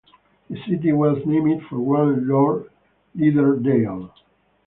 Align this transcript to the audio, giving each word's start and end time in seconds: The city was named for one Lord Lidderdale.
The 0.49 0.57
city 0.67 0.93
was 0.93 1.23
named 1.27 1.61
for 1.69 1.77
one 1.79 2.27
Lord 2.27 2.71
Lidderdale. 3.13 4.11